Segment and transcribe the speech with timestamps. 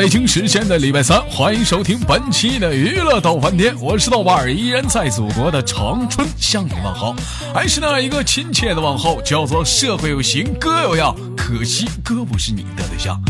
[0.00, 7.14] 北京时间的礼拜三，欢迎收听本期的娱乐逗翻天，我是豆瓣儿，依然在祖国的长春向你问好，
[7.52, 13.20] 还是那一个亲切的问候，叫做社会有型哥有样，可惜哥不是你的对象。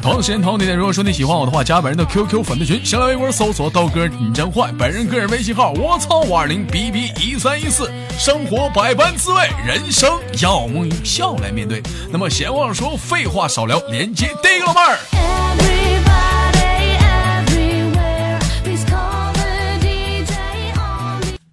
[0.00, 7.90] 同时间同地点，如果说你喜欢我的话，加本人的 QQ 粉丝群，新浪微博搜索豆哥你真坏，本人个人微信号我操五二零 bb 一三一四。
[8.18, 11.82] 生活百般滋味，人生要么用笑来面对。
[12.10, 15.81] 那么闲话少说，废话少聊，连接第一个老妹儿。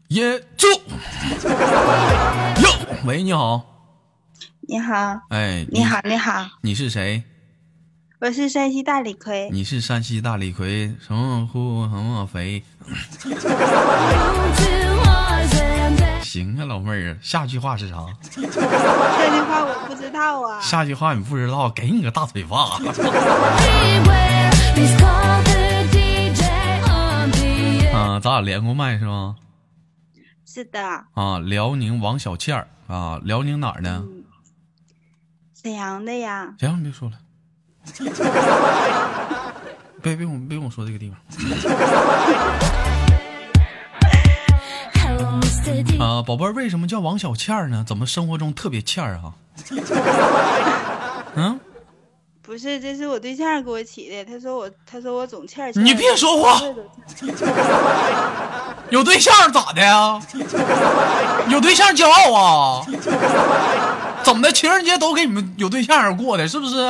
[0.09, 0.65] 耶，住。
[2.63, 2.69] 哟，
[3.05, 3.63] 喂，你好。
[4.61, 4.95] 你好。
[5.29, 6.47] 哎，你好，你好。
[6.61, 7.21] 你是谁？
[8.19, 9.49] 我是山西大李逵。
[9.51, 12.63] 你是山西大李逵，什么呼什么肥？
[16.23, 17.97] 行啊，老妹儿，下句话是啥？
[18.31, 18.49] 下句
[19.41, 20.59] 话我不知道啊。
[20.59, 22.79] 下句话你不知道，给你个大嘴巴。
[27.93, 29.35] 啊，咱俩连过麦是吗？
[30.51, 30.81] 是的。
[31.13, 34.03] 啊，辽宁王小倩儿啊，辽宁哪儿呢？
[35.61, 36.55] 沈阳的呀。
[36.59, 37.19] 行，你别说了。
[40.01, 41.19] 别别我别我说这个地方。
[45.99, 47.83] 啊，宝贝儿，为什么叫王小倩儿呢？
[47.87, 49.35] 怎么生活中特别欠儿啊？
[51.35, 51.59] 嗯，
[52.49, 54.25] 不是，这是我对象给我起的。
[54.25, 56.59] 他说我，他说我总欠你别说话。
[58.89, 60.19] 有对象咋的呀？
[61.47, 62.83] 有对象骄傲啊？
[64.23, 64.51] 怎么的？
[64.51, 66.77] 情人节都给你们有对象过的，是不是？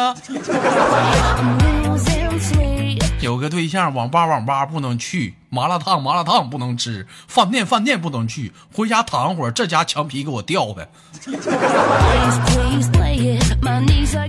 [3.19, 10.87] 有个对象，网吧网吧不能去，麻辣烫麻辣烫不能吃，饭店饭店不能去，回家躺会儿，这家墙皮给我掉的。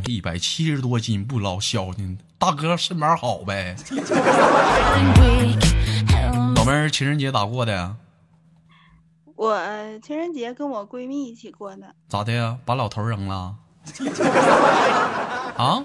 [0.07, 3.77] 一百七十多斤不老消停，大哥身板好呗。
[6.57, 7.97] 老妹儿，情人节咋过的？
[9.37, 9.57] 我
[10.03, 11.95] 情人节跟我闺蜜一起过的。
[12.09, 12.59] 咋的呀？
[12.65, 13.57] 把老头扔了？
[15.57, 15.85] 啊？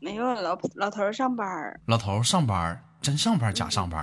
[0.00, 1.46] 没有，老老头上班
[1.86, 4.02] 老头上班真上班假上班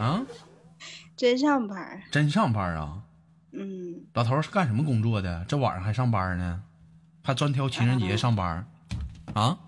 [0.00, 0.22] 啊？
[1.16, 3.02] 真上班真上班啊？
[3.56, 4.04] 嗯。
[4.12, 5.44] 老头是干什么工作的？
[5.48, 6.62] 这晚上还上班呢？
[7.22, 8.66] 还专挑情人节上班？
[9.34, 9.58] 啊？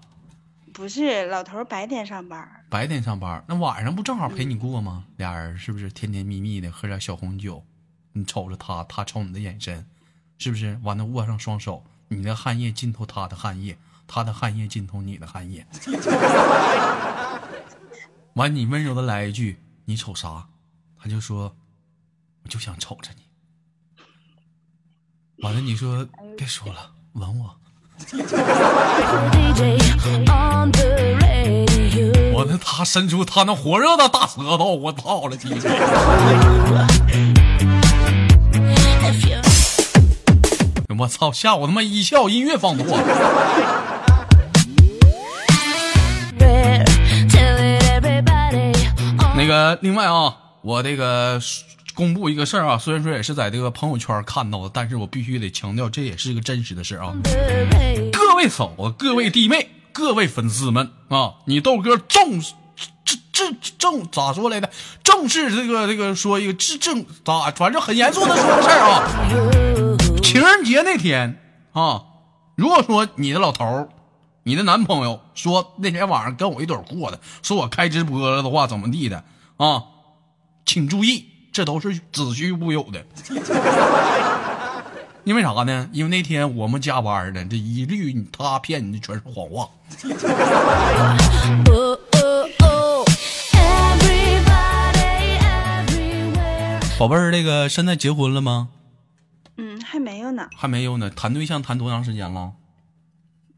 [0.72, 2.48] 不是，老头白天上班。
[2.70, 5.06] 白天上班，那晚上不正好陪你过吗？
[5.16, 7.64] 俩人是不是甜甜蜜蜜的喝点小红酒？
[8.12, 9.84] 你瞅着他，他瞅你的眼神，
[10.38, 10.78] 是不是？
[10.82, 11.84] 完了握上双手。
[12.10, 15.66] 你的汗液浸透他的汗液，他的汗液浸透你的汗液。
[18.34, 20.46] 完，你温柔的来一句：“你瞅啥？”
[20.96, 21.54] 他就说
[22.44, 23.22] ：“我就想瞅着你。”
[25.42, 26.04] 完了，你说
[26.36, 27.54] ：“别说了，吻我。
[32.34, 35.54] ”我那，他伸出他那火热的大舌头，我操了你！
[40.98, 41.30] 我操！
[41.30, 43.04] 吓我他妈一笑，音乐放多了。
[49.36, 51.40] 那个，另外啊，我这个
[51.98, 57.12] 公布一个事儿啊，虽然说也是在这个朋友圈看到的，但是我必须得强调，这也是个真实的事儿啊。
[58.12, 62.40] 各位嫂子、各位弟妹、各位粉丝们啊，你豆哥正
[63.04, 64.70] 正正正咋说来的？
[65.02, 70.22] 正式这个这个说一个正正咋，反正很严肃的说个事儿啊。
[70.22, 71.42] 情人节那天
[71.72, 72.04] 啊，
[72.54, 73.88] 如果说你的老头
[74.44, 79.24] 你的男朋友说那天晚上跟我一堆过的，说我开直播了的话，怎么地的
[79.56, 79.82] 啊？
[80.64, 81.24] 请注意，
[81.58, 83.04] 这都是子虚乌有的。
[85.24, 85.90] 因为啥呢？
[85.92, 89.68] 因为那天我们加班呢，这一律他骗你的全是谎话。
[96.96, 98.68] 宝贝儿，那个现在结婚了吗？
[99.56, 101.10] 嗯还没有呢，还没有呢。
[101.10, 102.52] 谈对象谈多长时间了？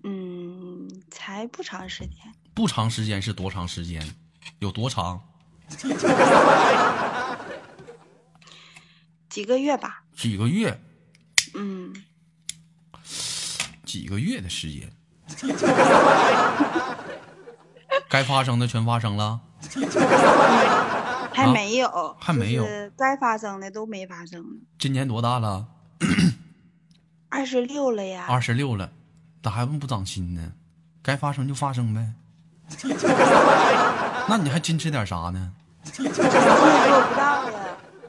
[0.05, 2.17] 嗯，才不长时间。
[2.55, 4.03] 不长时间是多长时间？
[4.61, 5.21] 有多长？
[9.31, 10.03] 几个月吧。
[10.15, 10.79] 几个月？
[11.55, 11.95] 嗯。
[13.85, 14.93] 几个月的时间？
[18.09, 19.41] 该发生的全发生了。
[21.33, 22.67] 还没有，还没有。
[22.97, 24.45] 该发生的都没发生。
[24.79, 25.67] 今年多大了？
[27.29, 28.27] 二十六了呀！
[28.29, 28.91] 二十六了，
[29.43, 30.53] 咋还不长心呢？
[31.03, 32.13] 该发生就发生呗。
[34.29, 35.53] 那你还矜持点啥呢？
[35.85, 37.59] 臣妾做不到呀。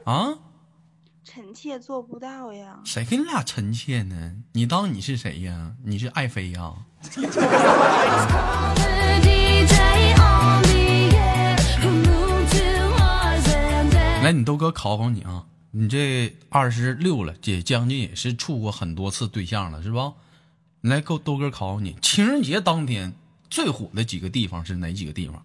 [0.04, 0.34] 啊？
[1.34, 2.78] 臣妾做不到呀。
[2.84, 4.34] 谁跟你俩臣妾呢？
[4.52, 5.74] 你当你是谁呀？
[5.82, 6.74] 你是爱妃呀？
[14.22, 15.46] 来，你豆哥考考你啊！
[15.70, 20.12] 你这二十六了，也将近也是处过很多次对象了，是吧？
[20.82, 23.14] 你来，够豆哥考考你，情人节当天
[23.48, 25.42] 最火的几个地方是哪几个地方？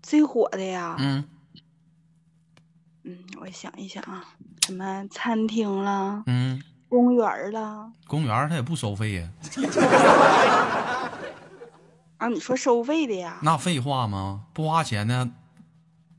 [0.00, 1.24] 最火的呀，嗯
[3.04, 4.24] 嗯，我想一想啊，
[4.66, 9.28] 什么餐厅啦，嗯，公园儿啦，公园儿它也不收费呀，
[12.18, 13.38] 啊，你说收费的呀？
[13.42, 14.44] 那废话吗？
[14.52, 15.32] 不花钱呢，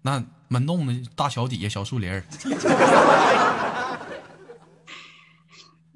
[0.02, 2.24] 那门洞的大桥底下小树林儿，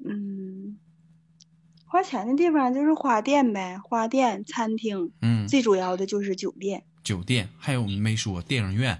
[0.06, 0.78] 嗯，
[1.84, 6.84] 花钱的地方就是花店呗，花店、餐厅，嗯，最主要的就是酒店。
[7.04, 8.98] 酒店，还有我们没说电影院。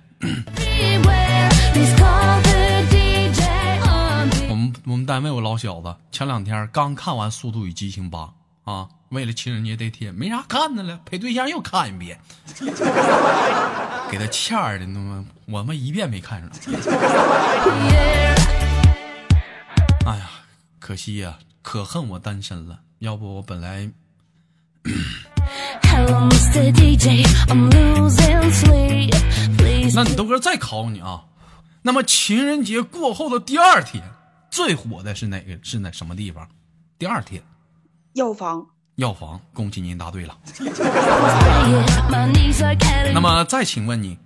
[4.49, 8.31] 我们我们单位有老小子，前两天刚看完《速度与激情八》
[8.71, 12.19] 啊，为了情人节这天没啥看的了，陪对象又看一遍，
[14.11, 16.51] 给他欠儿的，他妈我们一遍没看上。
[20.07, 20.31] 哎呀，
[20.79, 23.91] 可惜呀、可恨我单身了，要不我本来
[25.83, 26.73] Hello, Mr.
[26.73, 29.13] DJ, I'm losing sleep.
[29.57, 31.25] Please 那你豆哥再考你啊，
[31.89, 34.05] 那么情人节过后的第二天，
[34.51, 35.59] 最火的是哪个？
[35.63, 36.47] 是哪什么地方？
[36.99, 37.43] 第二天，
[38.13, 39.41] 药房，药房。
[39.55, 40.37] 恭喜您答对了。
[43.15, 44.19] 那么再请问你，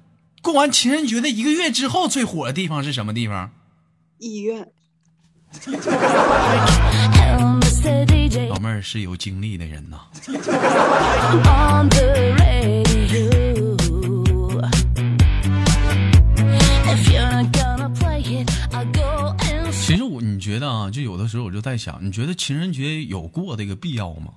[0.42, 3.52] 过完情人节的一个月之后，最火的地方是什么地方？
[4.18, 4.66] 医院。
[8.50, 10.00] 老妹儿是有经历的人呐。
[20.82, 24.34] 啊，就有的时候我就在想，你觉得情人节有过这个必要吗？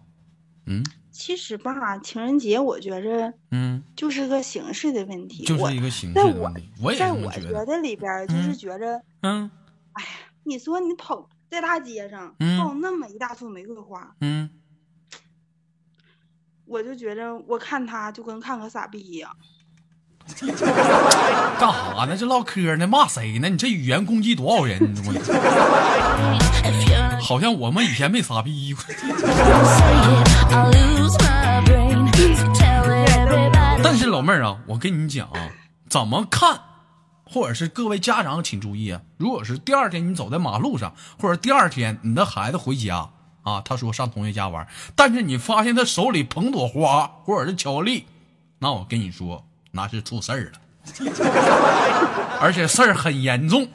[0.67, 5.45] 嗯其实吧，情人节我觉着嗯，就是个形式的问题。
[5.45, 6.69] 就是一个形式在我的问题。
[6.81, 7.13] 我也在。
[7.13, 9.49] 我觉得里边，就是觉着，嗯
[9.93, 10.09] 哎呀，
[10.43, 14.49] 你说你跑在大街上嗯放那么一大束玫瑰花，嗯，
[16.65, 19.33] 我就觉着我看他就跟看个傻逼一样。
[21.59, 22.17] 干啥呢？
[22.17, 22.87] 这唠嗑呢？
[22.87, 23.49] 骂谁呢？
[23.49, 24.79] 你这语言攻击多少人？
[25.05, 25.13] 我
[27.21, 28.73] 好像我们以前没傻逼。
[28.73, 28.85] gonna
[29.65, 32.11] say it, I'll lose my brain.
[32.35, 33.81] So tell everybody.
[33.83, 35.49] 但是老妹儿啊，我跟你讲啊，
[35.89, 36.59] 怎么看，
[37.23, 43.09] 或者是各位家长请注意啊，如果是第二天你走在马路上，或者第二天你的孩子回家
[43.43, 48.05] 啊，他说上同学家玩，但是你发现他手里捧朵花或者是巧克力，
[48.59, 49.45] 那我跟你说，
[49.75, 50.53] 那是出事儿了，
[52.39, 53.67] 而且事儿很严重。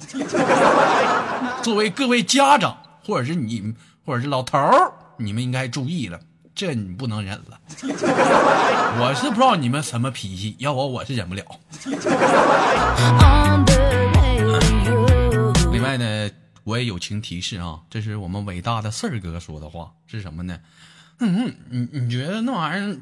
[1.63, 2.75] 作为各位家长，
[3.05, 3.75] 或者是你，
[4.07, 6.19] 或者是老头儿，你们应该注意了，
[6.55, 7.61] 这你不能忍了。
[7.83, 11.45] 我是不知道你们什么脾气，要我我是忍不了。
[15.71, 16.31] 另外呢，
[16.65, 20.59] 我也友情提示啊，这是我们伟大的四儿哥说的话，是什么呢？
[21.23, 22.97] 嗯，你你觉得那玩意儿，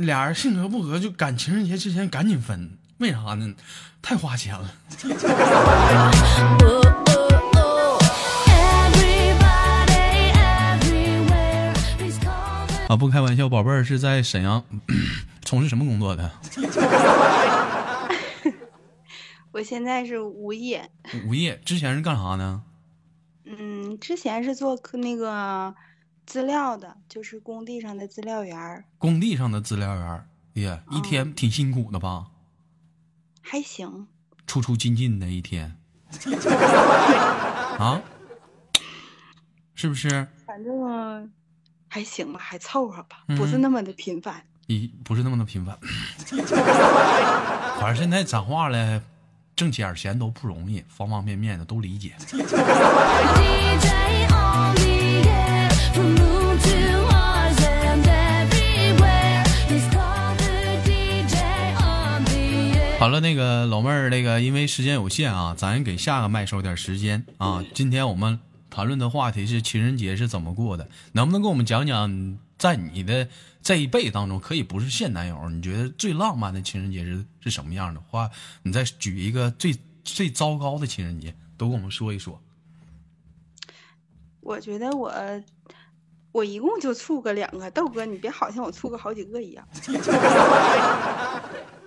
[0.00, 3.54] 俩人性格不合，就赶情人节之前赶紧分，为啥呢？
[4.02, 4.74] 太花钱了。
[5.02, 5.12] Oh,
[6.62, 6.94] oh,
[7.54, 8.02] oh.
[12.88, 14.64] 啊，不开玩笑，宝贝儿是在沈阳
[15.44, 16.32] 从事什么工作的？
[19.52, 20.90] 我现在是无业，
[21.26, 22.62] 无业，之前是干啥呢？
[23.44, 25.74] 嗯，之前是做科那个
[26.30, 32.26] 资料的，就是工地上的资料员儿，工地上的资料员儿，耶，一天挺辛苦的吧？
[33.42, 34.06] 还行。
[34.46, 35.76] 出出进进的一天，
[37.80, 38.00] 啊，
[39.74, 40.08] 是不是？
[40.46, 41.28] 反正
[41.88, 44.40] 还行吧，还凑合吧，嗯不是那么的频繁。
[44.68, 45.76] 一不是那么的频繁，
[47.80, 49.02] 反正现在讲话了，
[49.56, 52.14] 挣点儿钱都不容易，方方面面的都理解。
[63.10, 67.60] 好了，那个老妹儿，那个因为时间有限啊，咱给下个麦收点时间啊。
[67.74, 68.38] 今天我们
[68.70, 73.28] 谈论的话题是情人节是怎么过的，能不能给我们讲讲，在你的
[73.60, 78.30] 这一辈当中，可以不是现男友，你觉得最浪漫的情人节是是什么样的话？
[78.62, 82.40] 你再举一个最最糟糕的情人节，都跟我们说一说。
[84.38, 85.12] 我觉得我
[86.30, 89.66] 我一共就处个两个，豆哥你别好像我处个好几个一样。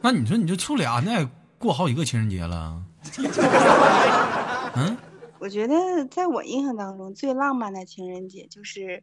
[0.05, 2.83] 那你说你就处俩，那也过好几个情人节了。
[4.75, 4.97] 嗯，
[5.39, 9.01] 我觉得在我印象当中，最浪漫的情人节就是，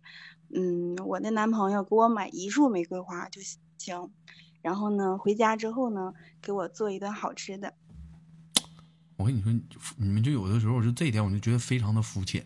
[0.55, 3.41] 嗯，我的男朋友给我买一束玫瑰花就
[3.79, 4.11] 行，
[4.61, 7.73] 然后呢，回家之后呢，给我做一顿好吃的。
[9.17, 9.51] 我跟你说，
[9.97, 12.45] 你们就有的时候，就这一点，我就觉得非常的肤浅。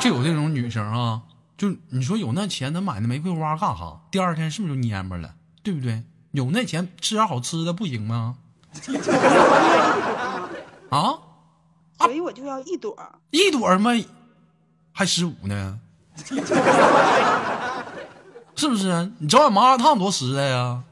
[0.00, 1.22] 就有这种女生啊，
[1.56, 4.02] 就你说有那钱，她买那玫瑰花干哈？
[4.10, 5.36] 第二天是不是就蔫巴了？
[5.62, 6.02] 对不对？
[6.34, 8.34] 有那钱吃点好吃的不行吗？
[10.90, 11.14] 啊，
[11.98, 12.96] 所以我就要一朵。
[13.30, 13.92] 一朵儿嘛，
[14.90, 15.78] 还十五呢，
[18.56, 19.12] 是不是？
[19.18, 20.82] 你整碗麻辣烫多实在呀！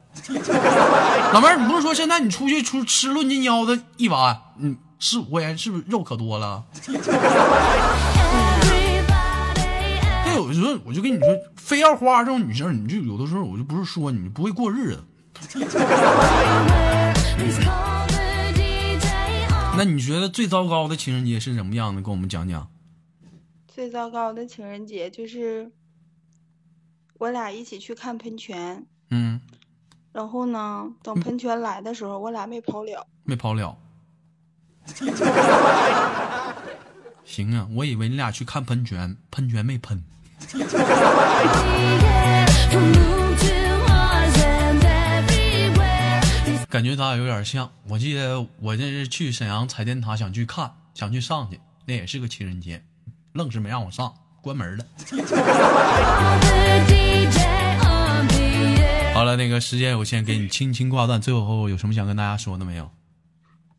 [1.33, 6.63] 老妹儿，你不是说现在你出去出吃论斤腰子一碗，嗯，十五块钱，是不是肉可多了？
[10.25, 15.03] 那有时候我就跟你说，非要花这种女生，你就有的时候我就不是说你不会过日子。
[19.75, 22.01] 那你觉得最糟糕的情人节是什么样的？
[22.01, 22.69] 跟我们讲讲。
[23.67, 25.71] 最糟糕的情人节就是
[27.17, 29.41] 我俩一起去看喷泉，嗯，
[30.11, 33.07] 然后呢，等喷泉来的时候，我俩没跑了。
[33.23, 33.75] 没跑了。
[37.25, 40.03] 行啊，我以为你俩去看喷泉，喷泉没喷。
[46.73, 47.71] 感觉咱俩有点像。
[47.87, 52.83] 我记得我这是去沈阳彩电塔，想去看，想去上去，那也是个情人节，
[53.33, 54.11] 愣是没让我上，
[54.41, 54.83] 关门了。
[59.13, 61.21] 好了，那个时间有限，给你轻轻挂断。
[61.21, 62.89] 最后有什么想跟大家说的没有？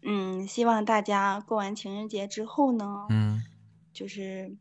[0.05, 3.43] 嗯，希望大家过完情人节之后呢，嗯，
[3.93, 4.55] 就是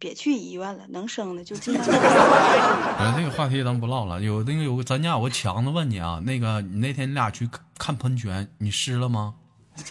[0.00, 1.94] 别去医院了，能生的就尽量生。
[1.94, 4.20] 呃， 这个话题咱不唠了。
[4.20, 9.34] 有那个有个咱家有个强子问你啊，那个你那天你俩去看看喷泉，你湿了吗？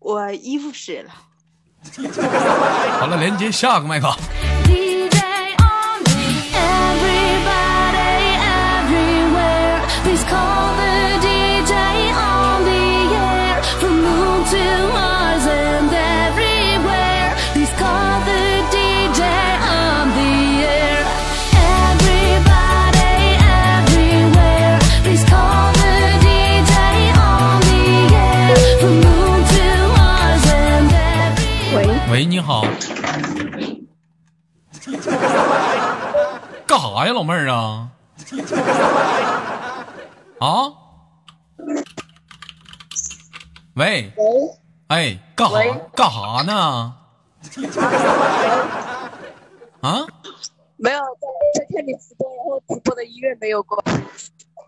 [0.00, 1.10] 我衣服湿了。
[2.98, 4.12] 好了，连接下个麦克。
[36.96, 37.90] 啥呀，老妹儿啊？
[40.40, 40.72] 啊？
[43.74, 44.10] 喂。
[44.16, 44.16] 喂，
[44.86, 45.58] 哎，干啥
[45.94, 46.94] 干啥呢？
[49.82, 50.06] 啊？
[50.78, 51.28] 没有在
[51.60, 53.84] 在看你直播，然后直播的音乐没有过。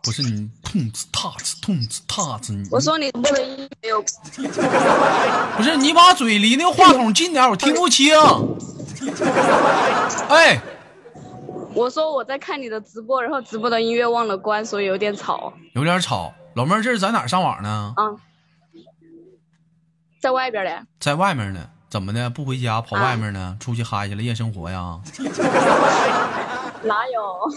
[0.02, 4.08] 不是你痛次踏次痛次踏次，你我说你直播的音乐没有过。
[5.56, 8.12] 不是你把嘴离那个话筒近点，我听不清。
[10.28, 10.60] 哎，
[11.74, 15.52] 我说我在看你的直播，然后直播的音乐忘了关，所以有点吵。
[15.74, 16.32] 有点吵。
[16.54, 17.92] 老妹儿，这是在哪儿上网呢？
[17.96, 18.02] 啊，
[20.20, 20.80] 在外边嘞。
[20.98, 21.70] 在外面呢。
[21.90, 22.28] 怎么的？
[22.28, 23.56] 不回家跑外面呢？
[23.58, 25.00] 出去嗨去了，夜生活呀？
[26.84, 27.50] 哪有？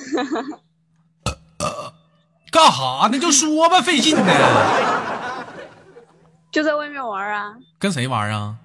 [2.49, 3.19] 干哈呢？
[3.19, 4.23] 就说吧，费劲呢。
[6.49, 8.55] 就在外面玩啊，跟谁玩啊？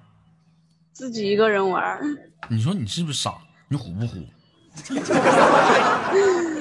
[0.93, 1.99] 自己一个人玩。
[2.47, 3.33] 你说你是不是傻？
[3.67, 4.25] 你虎不虎？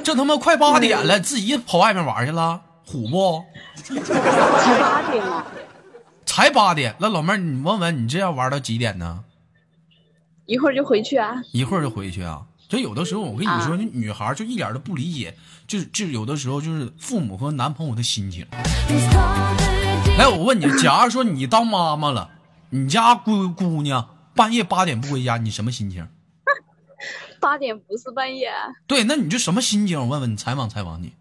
[0.05, 3.45] 这他妈快八点了，自己跑外面玩去了，虎不？
[3.83, 3.95] 才
[4.79, 5.45] 八点呢，
[6.25, 9.25] 才八点，那老妹儿，你问问你这要玩到几点呢？
[10.47, 11.35] 一会儿就回去啊。
[11.53, 12.43] 一会儿就回去啊。
[12.69, 15.37] 就有的时候，我跟你说，女孩就一点都不理解，
[15.69, 18.47] 就就有的时候就是父母和男朋友的心情。
[20.19, 22.31] 来，我问你，假如说你当妈妈了，
[22.71, 26.09] 你家姑姑娘半夜八点不回家，你什么心情？
[27.40, 29.99] 八点不是半夜啊，对，那你就什么心情？
[30.00, 31.12] 我问问你，采访采访你。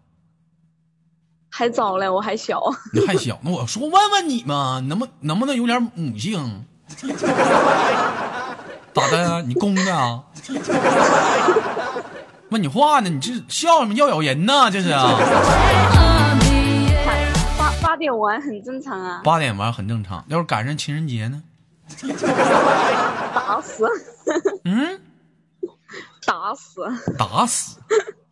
[1.50, 2.60] 还早嘞，我还小。
[2.92, 6.64] 你还小，那我说问问你嘛，能不能不能有点母性？
[8.92, 9.42] 咋的呀？
[9.46, 10.22] 你公的啊？
[12.50, 13.08] 问你话呢？
[13.10, 13.94] 你这笑什么？
[13.94, 14.70] 要咬人呢？
[14.70, 15.18] 这是啊？
[17.58, 21.42] 八八点玩很正常啊，八点玩很正常，要是赶上情人节呢？
[23.34, 23.86] 打死，
[24.64, 25.00] 嗯，
[26.26, 26.82] 打死。
[27.16, 27.78] 打死！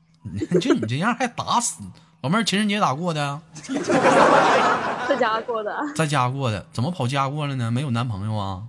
[0.61, 1.83] 就你这样还打死？
[2.23, 3.43] 老妹儿，情人节咋过的啊？
[5.09, 7.71] 在家过的在家过的，怎么跑家过了呢？
[7.71, 8.63] 没有男朋友啊？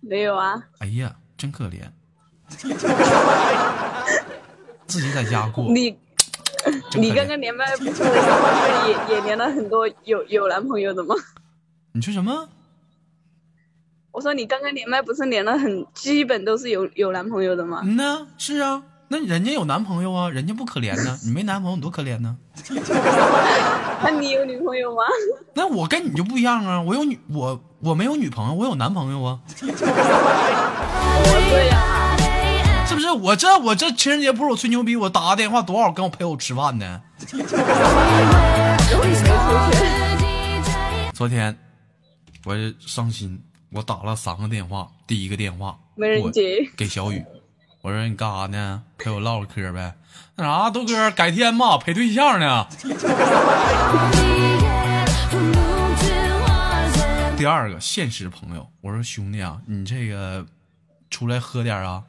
[0.00, 0.62] 没有啊？
[0.78, 1.82] 哎呀，真可怜，
[4.86, 5.64] 自己在家过。
[5.72, 5.98] 你
[6.96, 11.14] 你刚刚连麦不是也也连了很多有有男朋友的吗？
[11.92, 12.48] 你说什么？
[14.16, 17.82] 我说你刚刚连麦不是连了很基本都是有有男朋友的吗？
[17.84, 22.34] 嗯呐，是啊，那人家有男朋友啊，人家不可怜呢，你没男朋友你多可怜呢。
[24.02, 25.02] 那你有女朋友吗？
[25.52, 29.68] 那我跟你就不一样啊，我有女我我没有女朋友，我有男朋友啊， 我
[31.50, 32.16] 这样啊，
[32.88, 33.10] 是不是？
[33.10, 37.02] 我这我这情人节不是我吹牛逼，我打个电话多少跟我陪我吃饭呢？
[41.12, 41.54] 昨天
[42.46, 43.38] 我伤心，
[43.70, 47.24] 我打了三个电话，第一个电话没人我接给小雨，
[47.82, 48.82] 我说你干啥呢？
[48.96, 49.94] 陪我唠唠嗑呗。
[50.36, 52.66] 那啥，豆哥，改天吧，陪对象呢。
[57.36, 60.46] 第二个现实朋友，我说兄弟啊，你这个
[61.10, 62.02] 出来喝点啊。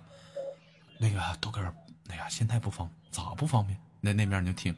[0.99, 1.61] 那个豆哥，
[2.07, 3.77] 那个现在不方咋不方便？
[4.01, 4.75] 那那边你就听，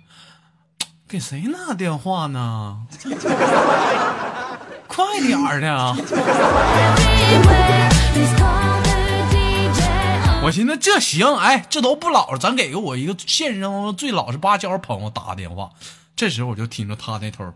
[1.08, 2.88] 给谁拿电话呢？
[5.00, 5.96] 快点儿的！
[10.44, 15.70] 我寻思这行，哎，这都不老实，咱给个我一个现实当中最老实巴交朋友打个电话。
[16.18, 17.54] 这时候我就听着他那头，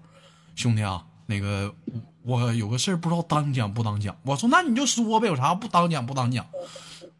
[0.55, 1.73] 兄弟啊，那个
[2.23, 4.15] 我有个事儿不知道当讲不当讲。
[4.23, 6.45] 我说那你就说呗，有啥不当讲不当讲？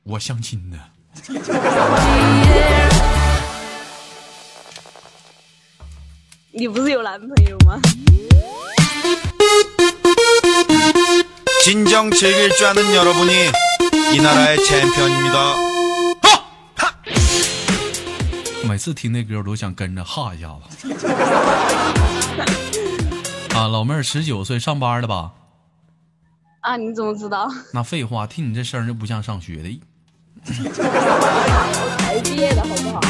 [0.04, 0.80] 我相亲的。
[6.52, 7.78] 你不是有男朋友吗？
[11.65, 13.33] 진정 즐길 줄 아는 여러분이
[14.15, 15.57] 이 나라의 챔피언입니다.
[18.69, 20.95] 每次听那歌我都想跟着哈一下子。
[23.55, 25.33] 啊，老妹儿十九岁，上班了吧？
[26.61, 27.49] 啊，你怎么知道？
[27.73, 29.81] 那废话，听你这声儿就不像上学的。
[30.45, 33.01] 才毕业的好不好？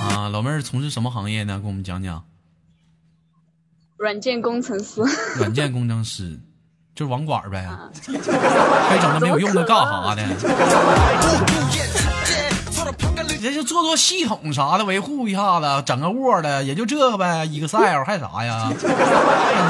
[0.00, 1.60] 啊，老妹儿从事什么行业呢？
[1.60, 2.24] 给我们讲讲。
[3.98, 5.02] 软件工程师。
[5.36, 6.40] 软件工程师，
[6.97, 7.63] 就是网管呗，
[8.89, 10.23] 还整那没有用的干啥的？
[13.39, 18.71] 人家做做系统啥的，维护一下子，整个 Word 也就这个呗，Excel 还啥呀？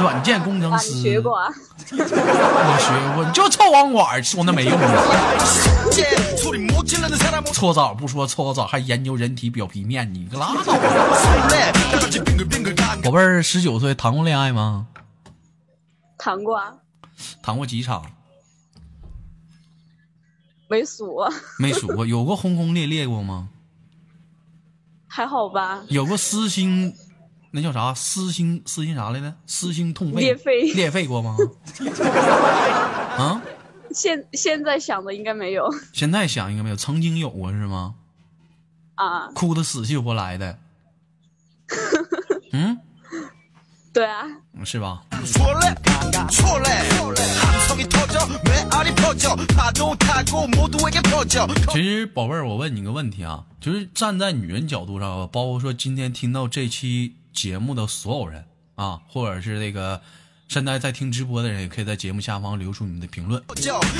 [0.00, 1.48] 软件工程师， 学过、啊，
[1.92, 4.88] 我学过，就臭网管说那没用的。
[7.52, 10.80] 搓澡不说搓澡，还研究人体表皮面，你个拉倒吧！
[13.04, 14.86] 宝贝儿，十九岁谈过恋爱吗？
[16.16, 16.72] 谈过啊。
[17.42, 18.04] 谈过几场？
[20.68, 23.48] 没数过， 没数过，有过轰轰烈烈过吗？
[25.06, 25.82] 还好吧？
[25.88, 26.94] 有过撕心，
[27.52, 27.94] 那叫啥？
[27.94, 29.34] 撕心撕心啥来着？
[29.46, 31.36] 撕心痛肺，裂肺裂肺过吗？
[33.18, 33.42] 啊，
[33.92, 37.94] 现现在想的应该没有现在想应该没有，曾经有过是吗？
[38.96, 39.28] 啊？
[39.34, 40.58] 哭的死去活来的，
[42.52, 42.78] 嗯，
[43.94, 44.24] 对啊，
[44.64, 45.02] 是吧？
[45.25, 45.75] 술래
[46.29, 46.69] 술래
[47.41, 60.01] 함성이 터져 메아리 퍼져 파도 타고 모두에게 퍼져 其实宝贝儿，我问你个问题啊，就是站在女人角度上，包括说今天听到这期节目的所有人啊，或者是那个
[60.47, 63.41] 现在在听直播的人，也可以在节目下方留出你们的评论。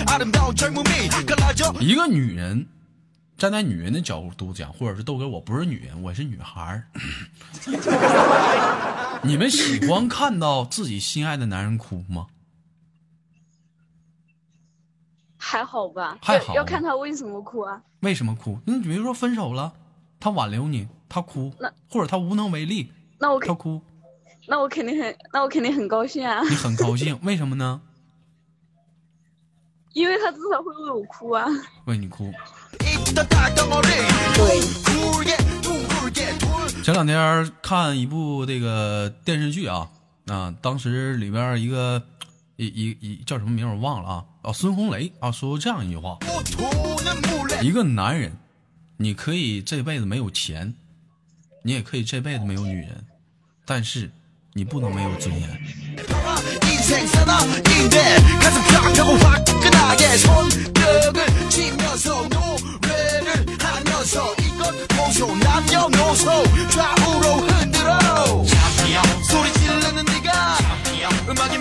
[0.06, 2.68] 아름다운 젊음이 갈라져 一个女人
[3.39, 6.89] 站在女人的角度讲，或者是豆哥，我不是女人，我是女孩儿。
[9.23, 12.27] 你们喜欢看到自己心爱的男人哭吗？
[15.37, 16.19] 还好吧？
[16.21, 17.81] 还好要要看他为什么哭啊？
[18.01, 18.59] 为什么哭？
[18.65, 19.73] 那比如说分手了，
[20.19, 23.81] 他挽留你，他哭那，或者他无能为力，那我肯他哭，
[24.49, 27.81] 那我肯定很那我肯定很高兴啊，你很高兴，为什么呢？
[29.95, 31.47] 因为他至少会为我哭啊。
[31.85, 32.33] 为你哭。
[36.83, 39.91] 前两天看一部这个电视剧啊
[40.27, 42.03] 啊当时里边一个
[42.57, 44.25] 一一一叫什么名我忘了啊。
[44.43, 46.19] 哦孙红雷啊说过这样一句话。
[47.61, 48.33] 一个男人
[48.97, 50.75] 你可以这辈子没有钱
[51.63, 53.05] 你也可以这辈子没有女人
[53.67, 54.11] 但是
[54.55, 55.49] 你不能没有尊严。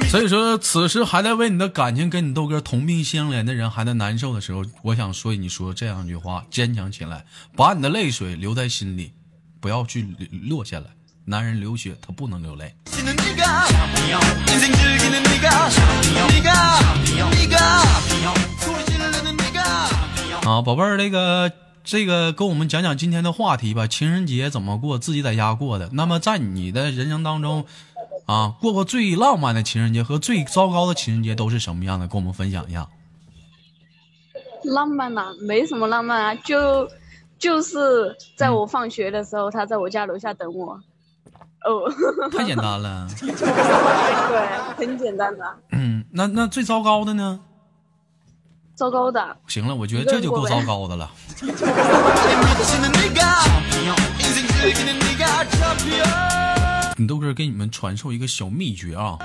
[0.10, 9.12] 所以说此时还在为你的感情跟你豆哥同病相怜的人还在难受的时候我想说你说这样一句话坚强起来把你的泪水留在心里
[9.60, 10.08] 不要去
[10.50, 10.98] 落下来。
[11.30, 12.74] 男人流血他不能流泪。
[20.46, 21.52] 啊宝贝儿那个
[21.88, 25.00] 这个跟我们讲讲今天的话题吧，情人节怎么过？
[25.00, 25.90] 自己在家过的。
[25.94, 27.66] 那么在你的人生当中，
[28.26, 32.06] 啊，过过最浪漫的情人节和最糟糕的情人节都是什么样的？
[32.06, 32.86] 跟我们分享一下。
[34.66, 36.90] 浪漫呐、没什么浪漫啊，就
[37.40, 40.74] 就是在我放学的时候，他在我家楼下等我。
[41.64, 41.90] 哦，
[42.38, 43.08] 太简单了。
[43.16, 45.56] 对，很简单的。
[45.72, 47.40] 嗯，那那最糟糕的呢？
[48.78, 49.38] 糟糕的。
[49.48, 51.12] 行了我觉得这就够糟糕的了。
[56.96, 59.18] 你都是给你们传授一个小秘诀啊。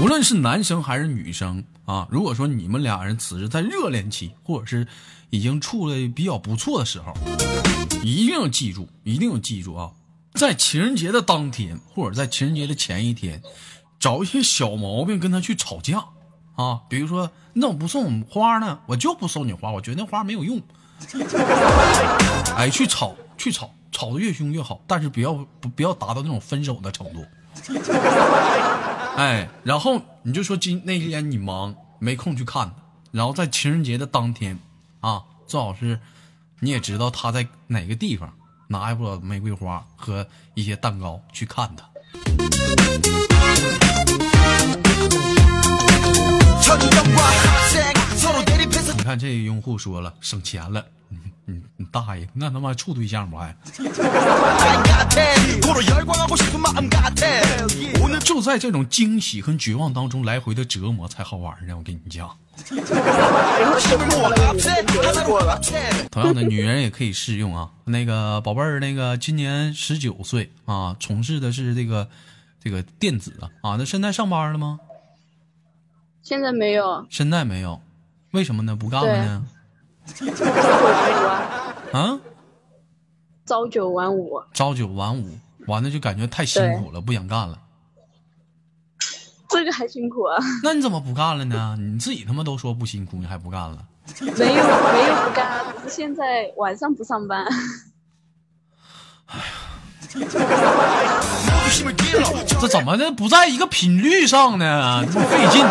[0.00, 4.86] 无论是男生还是女生啊如果说你们俩人此时在热恋期或者是
[5.30, 7.14] 已经处的比较不错的时候
[8.02, 9.92] 一定要记住一定要记住啊
[10.34, 13.40] 在情人节的当天或者在情人节的前一天
[14.00, 16.04] 找一些小毛病跟他去吵架。
[16.54, 18.78] 啊，比如说你怎么不送我花呢？
[18.86, 20.60] 我就不送你花，我觉得那花没有用。
[22.56, 27.24] 哎，去吵，去吵，吵得越凶越好，但是不要不不要达到那种分手的程度。
[29.16, 32.74] 哎，然后你就说今那天你忙没空去看他，
[33.10, 34.58] 然后在情人节的当天
[35.00, 35.98] 啊，最好是
[36.60, 38.32] 你也知道他在哪个地方，
[38.68, 41.84] 拿一朵玫瑰花和一些蛋糕去看他。
[49.16, 50.84] 这个用户说了省钱了。
[51.46, 53.54] 你你大爷那他妈处对象不还？
[58.24, 62.34] 就在这种惊喜和绝望当中来回的折磨才好玩呢我跟你讲。
[66.10, 67.70] 同样的女人也可以适用啊。
[67.84, 72.08] 那个宝贝那个今年十九岁啊从事的是这个
[72.62, 74.78] 这个电子啊那现在上班了吗？
[76.22, 77.06] 现在没有。
[77.10, 77.82] 现在没有。
[78.34, 78.74] 为什么呢？
[78.74, 79.46] 不干了呢？
[81.92, 82.18] 啊？
[83.46, 84.42] 朝九晚五。
[84.52, 87.60] 朝九晚五，完了就感觉太辛苦了，不想干了。
[89.50, 90.36] 这个还辛苦啊？
[90.64, 91.76] 那你怎么不干了呢？
[91.78, 93.86] 你自己他妈都说不辛苦，你还不干了？
[94.20, 97.46] 没有，没有不干，只是现在晚上不上班。
[99.26, 99.44] 哎呀。
[102.60, 105.04] 这怎么的不在一个频率上呢？
[105.12, 105.64] 这么费劲。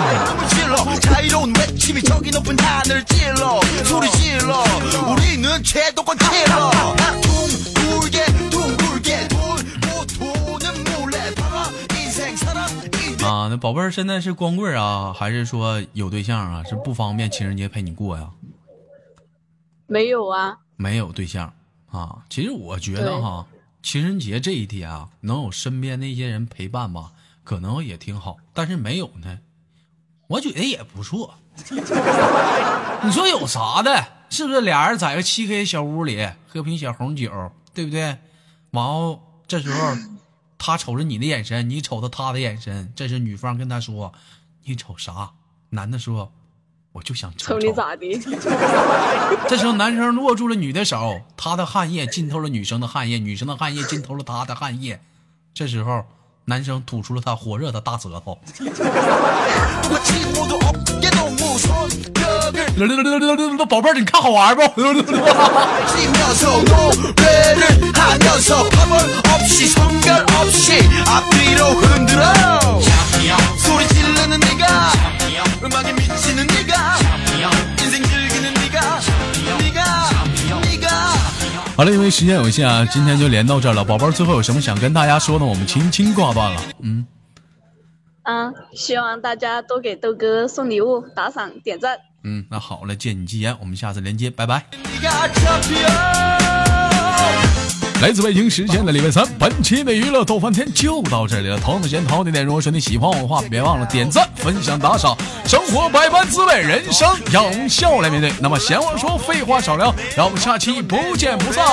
[13.26, 16.63] 啊，那宝贝儿现在是光棍啊，还是说有对象啊？
[16.68, 18.30] 是不方便情人节陪你过呀？
[19.88, 21.52] 没有啊，没有对象
[21.89, 22.18] 啊。
[22.30, 23.46] 其实我觉得哈。
[23.84, 27.12] 情人节这一天啊，能有身边那些人陪伴吧，
[27.43, 28.38] 可能也挺好。
[28.54, 29.39] 但是没有呢，
[30.28, 31.36] 我觉得也不错。
[33.04, 34.08] 你说有啥的？
[34.30, 38.17] 是不是俩人在个漆黑小屋里喝瓶小红酒，对不对？
[38.72, 39.96] 完后这时候
[40.58, 44.13] 他瞅着你的眼神，你瞅着他的眼神，这时女方跟他说
[44.63, 45.34] ：“你瞅啥？”
[45.69, 46.32] 男的说
[46.93, 48.19] ：“我就想抽你咋的？
[49.49, 54.99] 这时候男生握住了女的手，他的汗液浸透了女生的汗液，女生的汗液浸透了他的汗液。
[55.53, 56.06] 这时候
[56.45, 58.38] 男生吐出了他火热的大舌头。
[63.69, 64.62] 宝贝儿，你看好玩不？
[74.23, 74.92] 치면서 노래를 하면서 파벌 없이 성별 없이 앞뒤로 흔들어 소리 지르는 네가
[75.64, 76.99] 음악에 미치는 네가
[77.81, 79.01] 인생 즐기는 네가
[79.59, 79.81] 네가
[80.62, 80.88] 네가
[81.77, 83.85] 好了，因为时间有限啊，今天就连到这儿了。
[83.85, 85.44] 宝贝儿，最后有什么想跟大家说的？
[85.44, 86.61] 我们轻轻挂断了。
[86.83, 87.07] 嗯，
[88.23, 91.97] 啊，希望大家多给豆哥送礼物、打赏、点赞。
[92.25, 94.64] 嗯，那好了，借你吉言，我们下次连接，拜拜。
[98.04, 101.58] 来自北京时间的礼拜三，本期的娱乐逗翻天就到这里了。
[101.58, 102.46] 桃子先，桃子点。
[102.46, 105.18] 如果说你喜欢我的话，别忘了点赞、分享、打赏。
[105.46, 108.30] 生活百般滋味，人生要用笑来面对。
[108.42, 111.63] 那么闲话少说，废话少聊，让我们下期不见不散。